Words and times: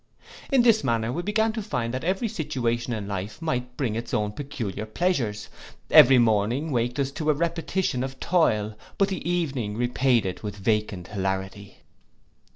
In 0.51 0.63
this 0.63 0.83
manner 0.83 1.13
we 1.13 1.21
began 1.21 1.53
to 1.53 1.61
find 1.61 1.93
that 1.93 2.03
every 2.03 2.27
situation 2.27 2.91
in 2.91 3.07
life 3.07 3.39
might 3.39 3.77
bring 3.77 3.93
its 3.93 4.15
own 4.15 4.31
peculiar 4.31 4.87
pleasures: 4.87 5.47
every 5.91 6.17
morning 6.17 6.71
waked 6.71 6.97
us 6.97 7.11
to 7.11 7.29
a 7.29 7.35
repetition 7.35 8.03
of 8.03 8.19
toil; 8.19 8.73
but 8.97 9.09
the 9.09 9.29
evening 9.29 9.77
repaid 9.77 10.25
it 10.25 10.41
with 10.41 10.55
vacant 10.55 11.09
hilarity. 11.09 11.83